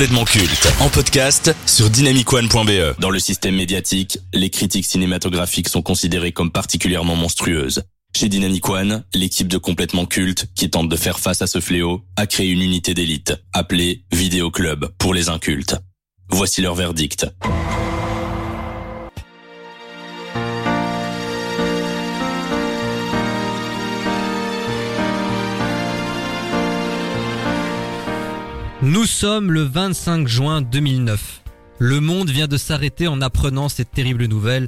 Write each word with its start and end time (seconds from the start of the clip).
complètement 0.00 0.24
culte 0.24 0.66
en 0.80 0.88
podcast 0.88 1.54
sur 1.66 1.90
dynamicone.be. 1.90 2.98
Dans 3.00 3.10
le 3.10 3.18
système 3.18 3.54
médiatique, 3.54 4.18
les 4.32 4.48
critiques 4.48 4.86
cinématographiques 4.86 5.68
sont 5.68 5.82
considérées 5.82 6.32
comme 6.32 6.50
particulièrement 6.50 7.16
monstrueuses. 7.16 7.82
Chez 8.16 8.30
Dynamic 8.30 8.64
l'équipe 9.12 9.46
de 9.46 9.58
complètement 9.58 10.06
culte, 10.06 10.46
qui 10.54 10.70
tente 10.70 10.88
de 10.88 10.96
faire 10.96 11.18
face 11.18 11.42
à 11.42 11.46
ce 11.46 11.60
fléau, 11.60 12.00
a 12.16 12.26
créé 12.26 12.48
une 12.48 12.62
unité 12.62 12.94
d'élite, 12.94 13.34
appelée 13.52 14.06
Vidéo 14.10 14.50
Club 14.50 14.90
pour 14.96 15.12
les 15.12 15.28
incultes. 15.28 15.76
Voici 16.30 16.62
leur 16.62 16.74
verdict. 16.74 17.26
Nous 28.90 29.06
sommes 29.06 29.52
le 29.52 29.62
25 29.62 30.26
juin 30.26 30.62
2009. 30.62 31.42
Le 31.78 32.00
monde 32.00 32.28
vient 32.28 32.48
de 32.48 32.56
s'arrêter 32.56 33.06
en 33.06 33.20
apprenant 33.20 33.68
cette 33.68 33.92
terrible 33.92 34.24
nouvelle. 34.24 34.66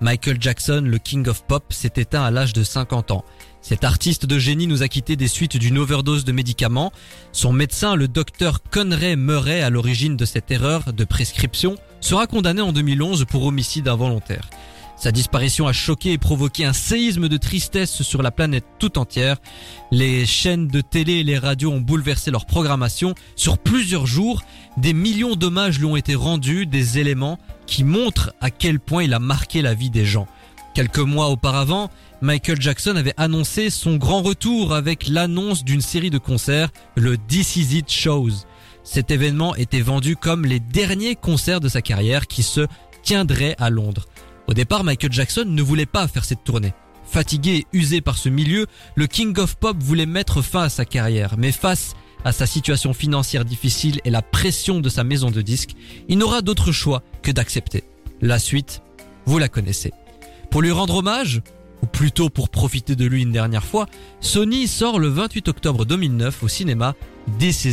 Michael 0.00 0.36
Jackson, 0.40 0.84
le 0.86 0.98
King 0.98 1.26
of 1.26 1.44
Pop, 1.44 1.72
s'est 1.72 1.94
éteint 1.96 2.22
à 2.22 2.30
l'âge 2.30 2.52
de 2.52 2.62
50 2.62 3.10
ans. 3.10 3.24
Cet 3.62 3.82
artiste 3.82 4.26
de 4.26 4.38
génie 4.38 4.68
nous 4.68 4.84
a 4.84 4.88
quitté 4.88 5.16
des 5.16 5.26
suites 5.26 5.56
d'une 5.56 5.76
overdose 5.76 6.24
de 6.24 6.30
médicaments. 6.30 6.92
Son 7.32 7.52
médecin, 7.52 7.96
le 7.96 8.06
docteur 8.06 8.62
Conray 8.62 9.16
Murray, 9.16 9.60
à 9.60 9.70
l'origine 9.70 10.16
de 10.16 10.24
cette 10.24 10.52
erreur 10.52 10.92
de 10.92 11.02
prescription, 11.02 11.74
sera 12.00 12.28
condamné 12.28 12.60
en 12.60 12.70
2011 12.70 13.24
pour 13.24 13.44
homicide 13.44 13.88
involontaire. 13.88 14.48
Sa 14.96 15.12
disparition 15.12 15.66
a 15.66 15.72
choqué 15.72 16.12
et 16.12 16.18
provoqué 16.18 16.64
un 16.64 16.72
séisme 16.72 17.28
de 17.28 17.36
tristesse 17.36 18.02
sur 18.02 18.22
la 18.22 18.30
planète 18.30 18.64
tout 18.78 18.98
entière. 18.98 19.36
Les 19.90 20.24
chaînes 20.24 20.68
de 20.68 20.80
télé 20.80 21.14
et 21.14 21.24
les 21.24 21.38
radios 21.38 21.72
ont 21.72 21.80
bouleversé 21.80 22.30
leur 22.30 22.46
programmation. 22.46 23.14
Sur 23.36 23.58
plusieurs 23.58 24.06
jours, 24.06 24.42
des 24.76 24.94
millions 24.94 25.34
d'hommages 25.34 25.78
lui 25.78 25.86
ont 25.86 25.96
été 25.96 26.14
rendus, 26.14 26.66
des 26.66 26.98
éléments 26.98 27.38
qui 27.66 27.84
montrent 27.84 28.32
à 28.40 28.50
quel 28.50 28.78
point 28.80 29.02
il 29.02 29.14
a 29.14 29.18
marqué 29.18 29.62
la 29.62 29.74
vie 29.74 29.90
des 29.90 30.04
gens. 30.04 30.28
Quelques 30.74 30.98
mois 30.98 31.28
auparavant, 31.28 31.90
Michael 32.20 32.60
Jackson 32.60 32.96
avait 32.96 33.14
annoncé 33.16 33.70
son 33.70 33.96
grand 33.96 34.22
retour 34.22 34.74
avec 34.74 35.08
l'annonce 35.08 35.64
d'une 35.64 35.80
série 35.80 36.10
de 36.10 36.18
concerts, 36.18 36.70
le 36.96 37.18
This 37.18 37.56
Is 37.56 37.76
It 37.76 37.90
Shows. 37.90 38.44
Cet 38.82 39.10
événement 39.10 39.54
était 39.54 39.80
vendu 39.80 40.16
comme 40.16 40.44
les 40.44 40.60
derniers 40.60 41.16
concerts 41.16 41.60
de 41.60 41.68
sa 41.68 41.82
carrière 41.82 42.26
qui 42.26 42.42
se 42.42 42.66
tiendraient 43.02 43.56
à 43.58 43.70
Londres. 43.70 44.06
Au 44.46 44.54
départ, 44.54 44.84
Michael 44.84 45.12
Jackson 45.12 45.44
ne 45.46 45.62
voulait 45.62 45.86
pas 45.86 46.06
faire 46.08 46.24
cette 46.24 46.44
tournée. 46.44 46.74
Fatigué 47.04 47.66
et 47.72 47.76
usé 47.76 48.00
par 48.00 48.18
ce 48.18 48.28
milieu, 48.28 48.66
le 48.94 49.06
King 49.06 49.38
of 49.38 49.56
Pop 49.56 49.76
voulait 49.80 50.06
mettre 50.06 50.42
fin 50.42 50.62
à 50.62 50.68
sa 50.68 50.84
carrière, 50.84 51.34
mais 51.38 51.52
face 51.52 51.94
à 52.24 52.32
sa 52.32 52.46
situation 52.46 52.94
financière 52.94 53.44
difficile 53.44 54.00
et 54.04 54.10
la 54.10 54.22
pression 54.22 54.80
de 54.80 54.88
sa 54.88 55.04
maison 55.04 55.30
de 55.30 55.42
disques, 55.42 55.74
il 56.08 56.18
n'aura 56.18 56.42
d'autre 56.42 56.72
choix 56.72 57.02
que 57.22 57.30
d'accepter. 57.30 57.84
La 58.20 58.38
suite, 58.38 58.82
vous 59.26 59.38
la 59.38 59.48
connaissez. 59.48 59.92
Pour 60.50 60.62
lui 60.62 60.70
rendre 60.70 60.96
hommage, 60.96 61.42
ou 61.82 61.86
plutôt 61.86 62.30
pour 62.30 62.48
profiter 62.48 62.96
de 62.96 63.04
lui 63.04 63.22
une 63.22 63.32
dernière 63.32 63.64
fois, 63.64 63.86
Sony 64.20 64.66
sort 64.66 64.98
le 64.98 65.08
28 65.08 65.48
octobre 65.48 65.84
2009 65.84 66.42
au 66.42 66.48
cinéma 66.48 66.94
This. 67.38 67.66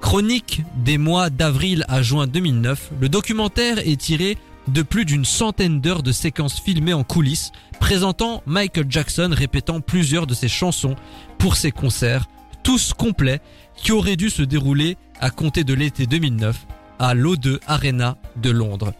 Chronique 0.00 0.62
des 0.76 0.98
mois 0.98 1.30
d'avril 1.30 1.84
à 1.88 2.02
juin 2.02 2.26
2009, 2.26 2.92
le 3.00 3.08
documentaire 3.08 3.78
est 3.86 4.00
tiré 4.00 4.38
de 4.68 4.82
plus 4.82 5.04
d'une 5.04 5.24
centaine 5.24 5.80
d'heures 5.80 6.02
de 6.02 6.12
séquences 6.12 6.60
filmées 6.60 6.92
en 6.92 7.04
coulisses, 7.04 7.52
présentant 7.80 8.42
Michael 8.46 8.86
Jackson 8.88 9.30
répétant 9.32 9.80
plusieurs 9.80 10.26
de 10.26 10.34
ses 10.34 10.48
chansons 10.48 10.96
pour 11.38 11.56
ses 11.56 11.72
concerts, 11.72 12.26
tous 12.62 12.92
complets, 12.92 13.40
qui 13.76 13.92
auraient 13.92 14.16
dû 14.16 14.30
se 14.30 14.42
dérouler 14.42 14.96
à 15.20 15.30
compter 15.30 15.64
de 15.64 15.74
l'été 15.74 16.06
2009 16.06 16.66
à 16.98 17.14
l'O2 17.14 17.58
Arena 17.66 18.18
de 18.36 18.50
Londres. 18.50 18.92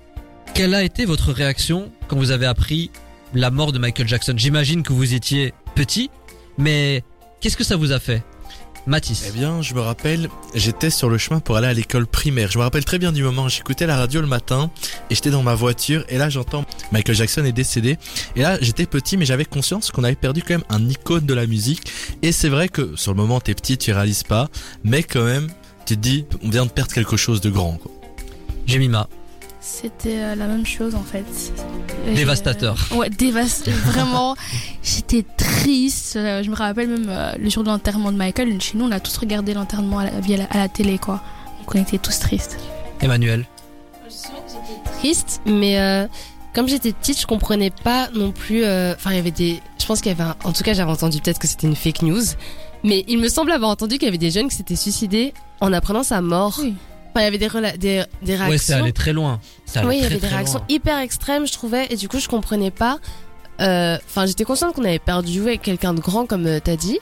Quelle 0.54 0.74
a 0.74 0.82
été 0.82 1.04
votre 1.04 1.32
réaction 1.32 1.90
quand 2.08 2.16
vous 2.16 2.30
avez 2.30 2.46
appris 2.46 2.90
la 3.34 3.50
mort 3.50 3.72
de 3.72 3.78
Michael 3.78 4.08
Jackson? 4.08 4.34
J'imagine 4.36 4.82
que 4.82 4.92
vous 4.92 5.14
étiez 5.14 5.54
petit, 5.74 6.10
mais 6.58 7.04
qu'est-ce 7.40 7.56
que 7.56 7.64
ça 7.64 7.76
vous 7.76 7.92
a 7.92 8.00
fait? 8.00 8.24
Mathis. 8.86 9.24
Eh 9.28 9.32
bien, 9.32 9.62
je 9.62 9.74
me 9.74 9.80
rappelle, 9.80 10.28
j'étais 10.54 10.90
sur 10.90 11.08
le 11.08 11.18
chemin 11.18 11.40
pour 11.40 11.56
aller 11.56 11.66
à 11.66 11.72
l'école 11.72 12.06
primaire. 12.06 12.50
Je 12.50 12.58
me 12.58 12.62
rappelle 12.62 12.84
très 12.84 12.98
bien 12.98 13.12
du 13.12 13.22
moment, 13.22 13.48
j'écoutais 13.48 13.86
la 13.86 13.96
radio 13.96 14.20
le 14.20 14.26
matin 14.26 14.70
et 15.10 15.14
j'étais 15.14 15.30
dans 15.30 15.42
ma 15.42 15.54
voiture 15.54 16.04
et 16.08 16.18
là 16.18 16.30
j'entends 16.30 16.64
Michael 16.92 17.14
Jackson 17.14 17.44
est 17.44 17.52
décédé. 17.52 17.98
Et 18.36 18.42
là, 18.42 18.58
j'étais 18.60 18.86
petit 18.86 19.16
mais 19.16 19.24
j'avais 19.24 19.44
conscience 19.44 19.90
qu'on 19.90 20.04
avait 20.04 20.14
perdu 20.14 20.42
quand 20.42 20.54
même 20.54 20.64
un 20.68 20.88
icône 20.88 21.26
de 21.26 21.34
la 21.34 21.46
musique. 21.46 21.90
Et 22.22 22.32
c'est 22.32 22.48
vrai 22.48 22.68
que 22.68 22.96
sur 22.96 23.12
le 23.12 23.16
moment, 23.16 23.40
t'es 23.40 23.54
petit, 23.54 23.78
tu 23.78 23.92
réalises 23.92 24.22
pas, 24.22 24.48
mais 24.84 25.02
quand 25.02 25.24
même, 25.24 25.48
tu 25.86 25.96
te 25.96 26.00
dis, 26.00 26.24
on 26.42 26.50
vient 26.50 26.66
de 26.66 26.70
perdre 26.70 26.92
quelque 26.92 27.16
chose 27.16 27.40
de 27.40 27.50
grand. 27.50 27.74
Quoi. 27.74 27.92
Jemima. 28.66 29.08
C'était 29.60 30.18
euh, 30.22 30.34
la 30.36 30.46
même 30.46 30.64
chose 30.64 30.94
en 30.94 31.02
fait. 31.02 31.24
Et, 32.08 32.14
Dévastateur. 32.14 32.76
euh, 32.92 32.96
ouais, 32.96 33.10
dévastateur. 33.10 33.74
Vraiment, 33.84 34.34
j'étais 34.82 35.22
triste. 35.36 36.16
Euh, 36.16 36.42
Je 36.42 36.50
me 36.50 36.56
rappelle 36.56 36.88
même 36.88 37.06
euh, 37.08 37.32
le 37.38 37.50
jour 37.50 37.62
de 37.62 37.68
l'enterrement 37.68 38.10
de 38.10 38.16
Michael. 38.16 38.58
Chez 38.60 38.78
nous, 38.78 38.86
on 38.86 38.90
a 38.90 39.00
tous 39.00 39.16
regardé 39.18 39.52
l'enterrement 39.52 39.98
à, 39.98 40.04
la- 40.04 40.20
via 40.20 40.38
la- 40.38 40.44
à 40.44 40.58
la 40.58 40.68
télé, 40.68 40.98
quoi. 40.98 41.22
Donc 41.58 41.74
on 41.74 41.78
était 41.82 41.98
tous 41.98 42.18
tristes. 42.18 42.58
Emmanuel. 43.02 43.44
triste, 44.98 45.40
mais 45.46 45.78
euh, 45.78 46.06
comme 46.54 46.68
j'étais 46.68 46.92
petite, 46.92 47.20
je 47.20 47.26
comprenais 47.26 47.70
pas 47.70 48.08
non 48.14 48.32
plus. 48.32 48.64
euh, 48.64 48.94
Enfin, 48.94 49.10
il 49.10 49.16
y 49.16 49.20
avait 49.20 49.30
des. 49.30 49.60
Je 49.78 49.86
pense 49.86 50.00
qu'il 50.00 50.10
y 50.10 50.14
avait. 50.14 50.24
un- 50.24 50.36
En 50.44 50.52
tout 50.52 50.62
cas, 50.62 50.72
j'avais 50.72 50.90
entendu 50.90 51.20
peut-être 51.20 51.38
que 51.38 51.46
c'était 51.46 51.66
une 51.66 51.76
fake 51.76 52.02
news, 52.02 52.22
mais 52.82 53.04
il 53.08 53.18
me 53.18 53.28
semble 53.28 53.52
avoir 53.52 53.70
entendu 53.70 53.96
qu'il 53.98 54.06
y 54.06 54.08
avait 54.08 54.18
des 54.18 54.30
jeunes 54.30 54.48
qui 54.48 54.56
s'étaient 54.56 54.74
suicidés 54.76 55.34
en 55.60 55.72
apprenant 55.74 56.02
sa 56.02 56.22
mort. 56.22 56.58
Oui. 56.62 56.74
Enfin, 57.10 57.20
il 57.20 57.24
y 57.24 57.26
avait 57.26 57.38
des, 57.38 57.48
rela- 57.48 57.76
des, 57.76 58.04
des 58.22 58.34
réactions. 58.36 58.50
Ouais, 58.50 58.58
c'est 58.58 58.72
allé 58.74 58.92
très 58.92 59.12
loin. 59.12 59.40
Ça 59.66 59.80
allait 59.80 59.88
oui, 59.88 59.94
il 59.96 59.98
y 59.98 60.00
très, 60.02 60.06
avait 60.12 60.14
des 60.20 60.26
très 60.26 60.36
réactions 60.36 60.58
loin. 60.58 60.66
hyper 60.68 60.98
extrêmes, 60.98 61.46
je 61.46 61.52
trouvais, 61.52 61.86
et 61.90 61.96
du 61.96 62.08
coup, 62.08 62.18
je 62.18 62.28
comprenais 62.28 62.70
pas. 62.70 62.98
Euh, 63.60 63.98
Enfin, 64.08 64.26
j'étais 64.26 64.44
consciente 64.44 64.74
qu'on 64.74 64.84
avait 64.84 64.98
perdu 64.98 65.40
ouais, 65.42 65.58
quelqu'un 65.58 65.92
de 65.94 66.00
grand, 66.00 66.24
comme 66.26 66.46
euh, 66.46 66.60
t'as 66.62 66.76
dit, 66.76 66.98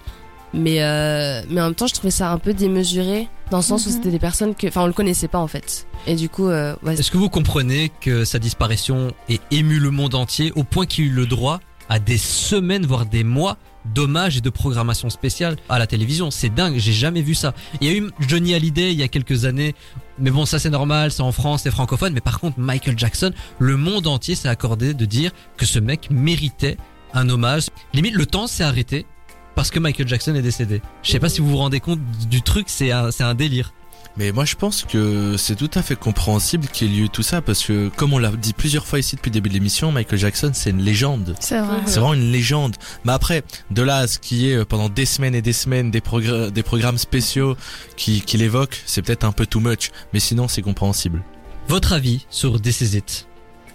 mais 0.54 0.82
euh, 0.82 1.42
mais 1.50 1.60
en 1.60 1.66
même 1.66 1.74
temps, 1.74 1.86
je 1.86 1.94
trouvais 1.94 2.10
ça 2.10 2.30
un 2.32 2.38
peu 2.38 2.52
démesuré, 2.54 3.28
dans 3.50 3.58
le 3.58 3.62
sens 3.62 3.86
où 3.86 3.90
Mhm. 3.90 3.94
c'était 3.94 4.10
des 4.10 4.18
personnes 4.18 4.54
que, 4.54 4.66
enfin, 4.66 4.82
on 4.82 4.86
le 4.86 4.92
connaissait 4.92 5.28
pas 5.28 5.38
en 5.38 5.46
fait, 5.46 5.86
et 6.06 6.14
du 6.16 6.28
coup, 6.28 6.48
euh, 6.48 6.74
ouais, 6.82 6.94
Est-ce 6.94 7.10
que 7.10 7.16
vous 7.18 7.28
comprenez 7.28 7.92
que 8.00 8.24
sa 8.24 8.38
disparition 8.38 9.12
ait 9.28 9.40
ému 9.50 9.78
le 9.78 9.90
monde 9.90 10.14
entier 10.14 10.52
au 10.56 10.64
point 10.64 10.86
qu'il 10.86 11.04
eut 11.04 11.10
le 11.10 11.26
droit 11.26 11.60
à 11.88 11.98
des 11.98 12.18
semaines, 12.18 12.86
voire 12.86 13.06
des 13.06 13.24
mois 13.24 13.56
d'hommages 13.94 14.36
et 14.36 14.40
de 14.40 14.50
programmation 14.50 15.08
spéciale 15.10 15.56
à 15.68 15.78
la 15.78 15.86
télévision 15.86 16.30
C'est 16.30 16.50
dingue, 16.50 16.76
j'ai 16.76 16.92
jamais 16.92 17.22
vu 17.22 17.34
ça. 17.34 17.54
Il 17.80 17.88
y 17.88 17.90
a 17.90 17.96
eu 17.96 18.10
Johnny 18.20 18.54
Hallyday 18.54 18.92
il 18.92 18.98
y 18.98 19.02
a 19.02 19.08
quelques 19.08 19.44
années, 19.44 19.74
mais 20.18 20.30
bon, 20.30 20.46
ça 20.46 20.58
c'est 20.58 20.70
normal, 20.70 21.10
c'est 21.10 21.22
en 21.22 21.32
France, 21.32 21.62
c'est 21.62 21.70
francophone, 21.70 22.12
mais 22.12 22.20
par 22.20 22.40
contre 22.40 22.58
Michael 22.58 22.98
Jackson, 22.98 23.32
le 23.58 23.76
monde 23.76 24.06
entier 24.06 24.34
s'est 24.34 24.48
accordé 24.48 24.94
de 24.94 25.04
dire 25.04 25.30
que 25.56 25.66
ce 25.66 25.78
mec 25.78 26.08
méritait 26.10 26.76
un 27.14 27.28
hommage. 27.28 27.66
Limite, 27.94 28.14
le 28.14 28.26
temps 28.26 28.46
s'est 28.46 28.64
arrêté 28.64 29.06
parce 29.54 29.70
que 29.70 29.80
Michael 29.80 30.06
Jackson 30.06 30.34
est 30.34 30.42
décédé. 30.42 30.82
Je 31.02 31.10
sais 31.10 31.18
pas 31.18 31.28
si 31.28 31.40
vous 31.40 31.48
vous 31.48 31.56
rendez 31.56 31.80
compte 31.80 32.00
du 32.28 32.42
truc, 32.42 32.66
c'est 32.68 32.92
un, 32.92 33.10
c'est 33.10 33.24
un 33.24 33.34
délire. 33.34 33.72
Mais 34.18 34.32
moi 34.32 34.44
je 34.44 34.56
pense 34.56 34.82
que 34.82 35.36
c'est 35.38 35.54
tout 35.54 35.70
à 35.74 35.82
fait 35.82 35.94
compréhensible 35.94 36.66
qu'il 36.66 36.92
y 36.92 36.98
ait 37.00 37.04
eu 37.04 37.08
tout 37.08 37.22
ça 37.22 37.40
parce 37.40 37.62
que 37.64 37.88
comme 37.96 38.12
on 38.12 38.18
l'a 38.18 38.32
dit 38.32 38.52
plusieurs 38.52 38.84
fois 38.84 38.98
ici 38.98 39.14
depuis 39.14 39.30
le 39.30 39.34
début 39.34 39.48
de 39.48 39.54
l'émission, 39.54 39.92
Michael 39.92 40.18
Jackson 40.18 40.50
c'est 40.54 40.70
une 40.70 40.82
légende. 40.82 41.36
C'est 41.38 41.60
vrai. 41.60 41.78
C'est 41.86 42.00
vraiment 42.00 42.14
une 42.14 42.32
légende. 42.32 42.74
Mais 43.04 43.12
après, 43.12 43.44
de 43.70 43.80
là 43.82 43.98
à 43.98 44.06
ce 44.08 44.18
qui 44.18 44.50
est 44.50 44.56
euh, 44.56 44.64
pendant 44.64 44.88
des 44.88 45.04
semaines 45.06 45.36
et 45.36 45.42
des 45.42 45.52
semaines 45.52 45.92
des, 45.92 46.00
progr- 46.00 46.50
des 46.50 46.62
programmes 46.64 46.98
spéciaux 46.98 47.56
qui, 47.96 48.20
qui 48.20 48.36
l'évoquent, 48.38 48.82
c'est 48.86 49.02
peut-être 49.02 49.22
un 49.24 49.30
peu 49.32 49.46
too 49.46 49.60
much. 49.60 49.90
Mais 50.12 50.18
sinon 50.20 50.48
c'est 50.48 50.62
compréhensible. 50.62 51.22
Votre 51.68 51.92
avis 51.92 52.26
sur 52.28 52.60
This 52.60 52.80
Is 52.80 52.96
It? 52.96 53.28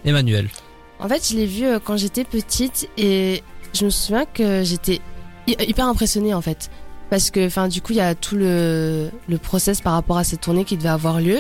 Emmanuel. 0.04 0.50
En 1.00 1.08
fait, 1.08 1.26
je 1.30 1.36
l'ai 1.38 1.46
vu 1.46 1.66
euh, 1.66 1.80
quand 1.84 1.96
j'étais 1.96 2.26
petite 2.26 2.90
et 2.98 3.42
je 3.74 3.86
me 3.86 3.90
souviens 3.90 4.26
que 4.26 4.64
j'étais 4.66 5.00
hy- 5.48 5.56
hyper 5.70 5.88
impressionnée 5.88 6.34
en 6.34 6.42
fait. 6.42 6.70
Parce 7.10 7.30
que, 7.32 7.46
enfin, 7.46 7.68
du 7.68 7.82
coup, 7.82 7.94
il 7.94 7.98
y 7.98 8.02
a 8.02 8.16
tout 8.16 8.36
le, 8.36 9.10
le 9.28 9.38
process 9.38 9.82
par 9.82 9.94
rapport 9.94 10.18
à 10.18 10.24
cette 10.24 10.42
tournée 10.42 10.66
qui 10.66 10.78
devait 10.78 10.90
avoir 10.90 11.20
lieu. 11.22 11.40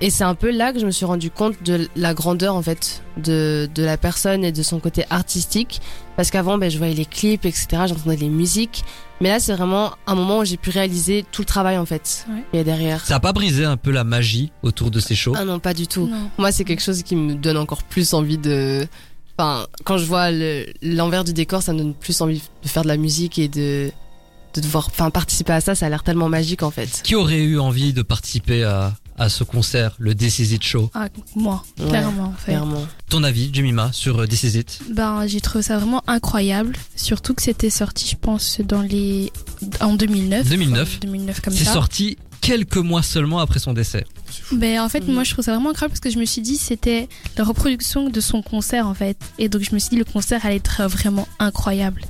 Et 0.00 0.10
c'est 0.10 0.24
un 0.24 0.34
peu 0.34 0.50
là 0.50 0.72
que 0.72 0.80
je 0.80 0.86
me 0.86 0.90
suis 0.90 1.04
rendu 1.06 1.30
compte 1.30 1.62
de 1.62 1.88
la 1.94 2.14
grandeur 2.14 2.56
en 2.56 2.62
fait 2.62 3.02
de, 3.16 3.70
de 3.72 3.82
la 3.84 3.96
personne 3.96 4.44
et 4.44 4.50
de 4.50 4.62
son 4.64 4.80
côté 4.80 5.04
artistique. 5.08 5.80
Parce 6.16 6.30
qu'avant, 6.32 6.58
ben, 6.58 6.68
je 6.68 6.78
voyais 6.78 6.94
les 6.94 7.04
clips, 7.04 7.44
etc. 7.46 7.66
J'entendais 7.86 8.16
les 8.16 8.28
musiques. 8.28 8.82
Mais 9.20 9.28
là, 9.28 9.38
c'est 9.38 9.54
vraiment 9.54 9.92
un 10.08 10.16
moment 10.16 10.40
où 10.40 10.44
j'ai 10.44 10.56
pu 10.56 10.70
réaliser 10.70 11.24
tout 11.30 11.42
le 11.42 11.46
travail 11.46 11.78
en 11.78 11.86
fait. 11.86 12.26
Ouais. 12.28 12.42
Il 12.52 12.56
y 12.56 12.60
a 12.60 12.64
derrière. 12.64 13.06
Ça 13.06 13.14
a 13.16 13.20
pas 13.20 13.32
brisé 13.32 13.64
un 13.64 13.76
peu 13.76 13.92
la 13.92 14.02
magie 14.02 14.50
autour 14.64 14.90
de 14.90 14.98
ces 14.98 15.14
shows? 15.14 15.34
Ah 15.36 15.44
non, 15.44 15.60
pas 15.60 15.74
du 15.74 15.86
tout. 15.86 16.08
Non. 16.08 16.28
Moi, 16.38 16.50
c'est 16.50 16.64
quelque 16.64 16.82
chose 16.82 17.04
qui 17.04 17.14
me 17.14 17.34
donne 17.34 17.56
encore 17.56 17.84
plus 17.84 18.14
envie 18.14 18.36
de. 18.38 18.86
Enfin, 19.38 19.66
quand 19.84 19.96
je 19.96 20.04
vois 20.06 20.32
le- 20.32 20.66
l'envers 20.82 21.22
du 21.22 21.32
décor, 21.32 21.62
ça 21.62 21.72
me 21.72 21.78
donne 21.78 21.94
plus 21.94 22.20
envie 22.20 22.42
de 22.64 22.68
faire 22.68 22.82
de 22.82 22.88
la 22.88 22.96
musique 22.96 23.38
et 23.38 23.46
de 23.48 23.90
de 24.54 24.60
devoir, 24.60 24.88
enfin, 24.88 25.10
participer 25.10 25.52
à 25.52 25.60
ça. 25.60 25.74
Ça 25.74 25.86
a 25.86 25.88
l'air 25.88 26.02
tellement 26.02 26.28
magique 26.28 26.62
en 26.62 26.70
fait. 26.70 27.00
Qui 27.04 27.14
aurait 27.14 27.42
eu 27.42 27.58
envie 27.58 27.92
de 27.92 28.02
participer 28.02 28.62
à, 28.64 28.94
à 29.18 29.28
ce 29.28 29.44
concert, 29.44 29.94
le 29.98 30.14
This 30.14 30.38
Is 30.38 30.54
It 30.54 30.62
Show? 30.62 30.90
Ah, 30.94 31.08
moi, 31.36 31.62
Ouais, 31.78 31.88
clairement, 31.88 32.24
en 32.24 32.32
fait. 32.32 32.52
Clairement. 32.52 32.86
Ton 33.08 33.22
avis, 33.24 33.50
Jemima, 33.52 33.90
sur 33.92 34.20
euh, 34.20 34.26
This 34.26 34.42
Is 34.44 34.58
It 34.58 34.80
Ben, 34.90 35.26
j'ai 35.26 35.40
trouvé 35.40 35.62
ça 35.62 35.78
vraiment 35.78 36.02
incroyable. 36.06 36.74
Surtout 36.96 37.34
que 37.34 37.42
c'était 37.42 37.70
sorti, 37.70 38.08
je 38.08 38.16
pense, 38.16 38.60
dans 38.60 38.82
les. 38.82 39.32
en 39.80 39.94
2009. 39.94 40.48
2009. 40.48 41.00
2009 41.00 41.40
comme 41.40 41.54
C'est 41.54 41.64
ça. 41.64 41.72
sorti 41.74 42.16
quelques 42.40 42.76
mois 42.76 43.02
seulement 43.02 43.38
après 43.38 43.58
son 43.58 43.72
décès. 43.72 44.04
Ben, 44.52 44.80
en 44.80 44.88
fait, 44.88 45.06
moi, 45.08 45.24
je 45.24 45.32
trouve 45.32 45.44
ça 45.44 45.52
vraiment 45.52 45.70
incroyable 45.70 45.92
parce 45.92 46.00
que 46.00 46.10
je 46.10 46.18
me 46.18 46.24
suis 46.26 46.42
dit 46.42 46.56
c'était 46.56 47.08
la 47.38 47.44
reproduction 47.44 48.10
de 48.10 48.20
son 48.20 48.42
concert, 48.42 48.86
en 48.86 48.94
fait. 48.94 49.16
Et 49.38 49.48
donc, 49.48 49.62
je 49.62 49.72
me 49.74 49.78
suis 49.78 49.90
dit 49.90 49.96
le 49.96 50.04
concert 50.04 50.44
allait 50.44 50.56
être 50.56 50.82
vraiment 50.88 51.26
incroyable. 51.38 52.02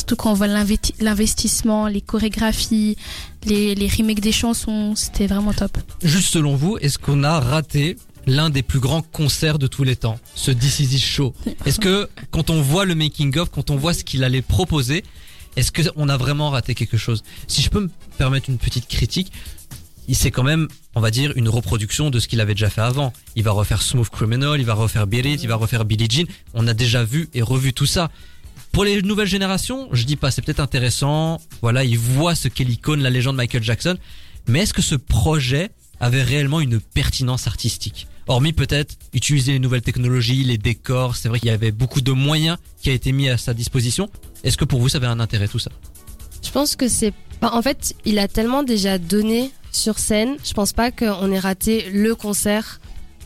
Surtout 0.00 0.16
quand 0.16 0.30
on 0.30 0.34
voit 0.34 0.46
l'investi- 0.46 0.94
l'investissement, 0.98 1.86
les 1.86 2.00
chorégraphies, 2.00 2.96
les, 3.44 3.74
remakes 3.98 4.20
des 4.20 4.32
chansons, 4.32 4.94
c'était 4.96 5.26
vraiment 5.26 5.52
top. 5.52 5.76
Juste 6.02 6.32
selon 6.32 6.56
vous, 6.56 6.78
est-ce 6.78 6.98
qu'on 6.98 7.22
a 7.22 7.38
raté 7.38 7.98
l'un 8.26 8.48
des 8.48 8.62
plus 8.62 8.80
grands 8.80 9.02
concerts 9.02 9.58
de 9.58 9.66
tous 9.66 9.84
les 9.84 9.96
temps, 9.96 10.18
ce 10.34 10.50
This 10.52 11.04
Show? 11.04 11.34
Est-ce 11.66 11.78
que 11.78 12.08
quand 12.30 12.48
on 12.48 12.62
voit 12.62 12.86
le 12.86 12.94
making 12.94 13.36
of, 13.36 13.50
quand 13.50 13.68
on 13.68 13.76
voit 13.76 13.92
ce 13.92 14.02
qu'il 14.02 14.24
allait 14.24 14.40
proposer, 14.40 15.04
est-ce 15.56 15.70
que 15.70 15.82
on 15.96 16.08
a 16.08 16.16
vraiment 16.16 16.48
raté 16.48 16.74
quelque 16.74 16.96
chose? 16.96 17.22
Si 17.46 17.60
je 17.60 17.68
peux 17.68 17.80
me 17.80 17.90
permettre 18.16 18.48
une 18.48 18.56
petite 18.56 18.88
critique, 18.88 19.30
c'est 20.14 20.30
quand 20.30 20.44
même, 20.44 20.66
on 20.94 21.02
va 21.02 21.10
dire, 21.10 21.34
une 21.36 21.50
reproduction 21.50 22.08
de 22.08 22.18
ce 22.20 22.26
qu'il 22.26 22.40
avait 22.40 22.54
déjà 22.54 22.70
fait 22.70 22.80
avant. 22.80 23.12
Il 23.36 23.42
va 23.42 23.50
refaire 23.50 23.82
Smooth 23.82 24.08
Criminal, 24.08 24.58
il 24.58 24.64
va 24.64 24.72
refaire 24.72 25.06
Beat 25.06 25.26
It, 25.26 25.42
il 25.42 25.48
va 25.48 25.56
refaire 25.56 25.84
Billie 25.84 26.08
Jean. 26.08 26.26
On 26.54 26.66
a 26.68 26.72
déjà 26.72 27.04
vu 27.04 27.28
et 27.34 27.42
revu 27.42 27.74
tout 27.74 27.84
ça. 27.84 28.10
Pour 28.72 28.84
les 28.84 29.02
nouvelles 29.02 29.26
générations, 29.26 29.88
je 29.92 30.04
dis 30.04 30.16
pas, 30.16 30.30
c'est 30.30 30.42
peut-être 30.42 30.60
intéressant. 30.60 31.40
Voilà, 31.60 31.84
ils 31.84 31.98
voient 31.98 32.34
ce 32.34 32.48
qu'est 32.48 32.64
l'icône, 32.64 33.00
la 33.00 33.10
légende 33.10 33.36
Michael 33.36 33.62
Jackson. 33.62 33.96
Mais 34.46 34.60
est-ce 34.60 34.74
que 34.74 34.82
ce 34.82 34.94
projet 34.94 35.70
avait 35.98 36.22
réellement 36.22 36.60
une 36.60 36.80
pertinence 36.80 37.46
artistique? 37.46 38.06
Hormis 38.28 38.52
peut-être 38.52 38.94
utiliser 39.12 39.52
les 39.52 39.58
nouvelles 39.58 39.82
technologies, 39.82 40.44
les 40.44 40.56
décors, 40.56 41.16
c'est 41.16 41.28
vrai 41.28 41.40
qu'il 41.40 41.48
y 41.48 41.52
avait 41.52 41.72
beaucoup 41.72 42.00
de 42.00 42.12
moyens 42.12 42.58
qui 42.80 42.90
a 42.90 42.92
été 42.92 43.10
mis 43.10 43.28
à 43.28 43.36
sa 43.36 43.54
disposition. 43.54 44.08
Est-ce 44.44 44.56
que 44.56 44.64
pour 44.64 44.80
vous 44.80 44.88
ça 44.88 44.98
avait 44.98 45.08
un 45.08 45.18
intérêt 45.18 45.48
tout 45.48 45.58
ça? 45.58 45.72
Je 46.42 46.50
pense 46.50 46.76
que 46.76 46.86
c'est. 46.86 47.12
en 47.42 47.62
fait, 47.62 47.94
il 48.04 48.20
a 48.20 48.28
tellement 48.28 48.62
déjà 48.62 48.98
donné 48.98 49.50
sur 49.72 49.98
scène. 49.98 50.36
Je 50.44 50.52
pense 50.54 50.72
pas 50.72 50.92
qu'on 50.92 51.30
ait 51.32 51.38
raté 51.38 51.90
le 51.92 52.14
concert 52.14 52.80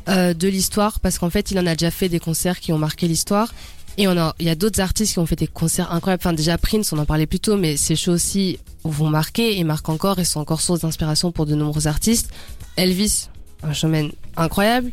euh, 0.08 0.34
de 0.34 0.48
l'histoire 0.48 1.00
parce 1.00 1.18
qu'en 1.18 1.30
fait, 1.30 1.50
il 1.50 1.58
en 1.58 1.66
a 1.66 1.74
déjà 1.74 1.90
fait 1.90 2.08
des 2.08 2.20
concerts 2.20 2.60
qui 2.60 2.72
ont 2.72 2.78
marqué 2.78 3.06
l'histoire. 3.06 3.54
Et 3.96 4.08
on 4.08 4.16
a, 4.18 4.34
il 4.40 4.46
y 4.46 4.50
a 4.50 4.54
d'autres 4.54 4.80
artistes 4.80 5.12
qui 5.12 5.18
ont 5.20 5.26
fait 5.26 5.36
des 5.36 5.46
concerts 5.46 5.92
incroyables. 5.92 6.20
Enfin, 6.20 6.32
déjà 6.32 6.58
Prince, 6.58 6.92
on 6.92 6.98
en 6.98 7.04
parlait 7.04 7.26
plus 7.26 7.40
tôt, 7.40 7.56
mais 7.56 7.76
ces 7.76 7.94
shows 7.94 8.12
aussi 8.12 8.58
vont 8.82 9.08
marquer 9.08 9.58
et 9.58 9.64
marquent 9.64 9.88
encore 9.88 10.18
et 10.18 10.24
sont 10.24 10.40
encore 10.40 10.60
source 10.60 10.80
d'inspiration 10.80 11.30
pour 11.30 11.46
de 11.46 11.54
nombreux 11.54 11.86
artistes. 11.86 12.30
Elvis, 12.76 13.28
un 13.62 13.72
showman 13.72 14.10
incroyable. 14.36 14.90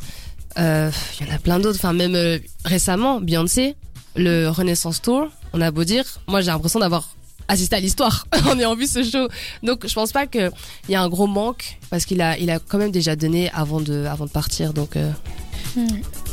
Euh, 0.60 0.92
Il 1.20 1.28
y 1.28 1.32
en 1.32 1.34
a 1.34 1.40
plein 1.40 1.60
d'autres. 1.60 1.78
Enfin, 1.80 1.94
même 1.94 2.16
euh, 2.16 2.38
récemment, 2.64 3.22
Beyoncé, 3.22 3.76
le 4.16 4.48
Renaissance 4.50 5.02
Tour. 5.02 5.28
On 5.54 5.62
a 5.62 5.72
beau 5.72 5.84
dire, 5.84 6.06
moi 6.28 6.42
j'ai 6.42 6.52
l'impression 6.52 6.80
d'avoir 6.80 7.10
assisté 7.48 7.76
à 7.76 7.80
l'histoire 7.80 8.26
en 8.46 8.58
ayant 8.60 8.76
vu 8.76 8.88
ce 8.88 9.04
show. 9.04 9.28
Donc 9.64 9.86
je 9.88 9.94
pense 9.94 10.12
pas 10.12 10.28
qu'il 10.28 10.52
y 10.90 10.96
a 10.96 11.02
un 11.02 11.10
gros 11.10 11.28
manque 11.28 11.78
parce 11.90 12.06
qu'il 12.06 12.22
a, 12.22 12.38
il 12.38 12.50
a 12.50 12.60
quand 12.60 12.78
même 12.78 12.92
déjà 12.92 13.16
donné 13.16 13.50
avant 13.52 13.82
de, 13.82 14.06
avant 14.06 14.26
de 14.26 14.30
partir. 14.32 14.74
Donc 14.74 14.96
euh, 14.96 15.12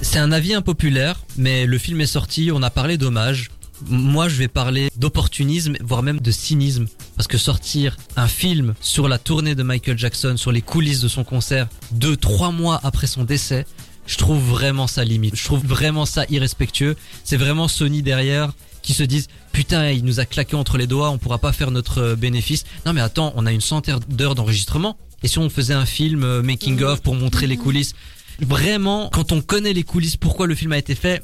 C'est 0.02 0.18
un 0.18 0.32
avis 0.32 0.54
impopulaire, 0.54 1.20
mais 1.36 1.66
le 1.66 1.78
film 1.78 2.00
est 2.00 2.06
sorti, 2.06 2.50
on 2.52 2.62
a 2.62 2.70
parlé 2.70 2.96
d'hommage. 2.96 3.50
Moi, 3.86 4.28
je 4.28 4.36
vais 4.36 4.48
parler 4.48 4.90
d'opportunisme, 4.96 5.76
voire 5.80 6.02
même 6.02 6.20
de 6.20 6.30
cynisme. 6.30 6.86
Parce 7.16 7.28
que 7.28 7.38
sortir 7.38 7.96
un 8.16 8.26
film 8.26 8.74
sur 8.80 9.08
la 9.08 9.18
tournée 9.18 9.54
de 9.54 9.62
Michael 9.62 9.98
Jackson, 9.98 10.36
sur 10.36 10.50
les 10.50 10.62
coulisses 10.62 11.00
de 11.00 11.08
son 11.08 11.24
concert, 11.24 11.68
deux, 11.92 12.16
trois 12.16 12.50
mois 12.50 12.80
après 12.82 13.06
son 13.06 13.24
décès, 13.24 13.66
je 14.06 14.16
trouve 14.16 14.42
vraiment 14.42 14.86
ça 14.86 15.04
limite. 15.04 15.36
Je 15.36 15.44
trouve 15.44 15.64
vraiment 15.64 16.06
ça 16.06 16.24
irrespectueux. 16.30 16.96
C'est 17.24 17.36
vraiment 17.36 17.68
Sony 17.68 18.02
derrière 18.02 18.52
qui 18.82 18.94
se 18.94 19.02
disent 19.02 19.28
putain 19.52 19.90
il 19.90 20.04
nous 20.04 20.20
a 20.20 20.24
claqué 20.24 20.56
entre 20.56 20.78
les 20.78 20.86
doigts 20.86 21.10
on 21.10 21.18
pourra 21.18 21.38
pas 21.38 21.52
faire 21.52 21.70
notre 21.70 21.98
euh, 21.98 22.16
bénéfice 22.16 22.64
non 22.86 22.92
mais 22.92 23.00
attends 23.00 23.32
on 23.36 23.44
a 23.44 23.52
une 23.52 23.60
centaine 23.60 23.98
d'heures 24.08 24.34
d'enregistrement 24.34 24.96
et 25.22 25.28
si 25.28 25.38
on 25.38 25.50
faisait 25.50 25.74
un 25.74 25.84
film 25.84 26.22
euh, 26.22 26.42
making 26.42 26.80
of 26.82 27.02
pour 27.02 27.14
montrer 27.14 27.46
les 27.46 27.56
coulisses 27.56 27.94
vraiment 28.40 29.10
quand 29.12 29.32
on 29.32 29.40
connaît 29.40 29.72
les 29.72 29.82
coulisses 29.82 30.16
pourquoi 30.16 30.46
le 30.46 30.54
film 30.54 30.72
a 30.72 30.78
été 30.78 30.94
fait 30.94 31.22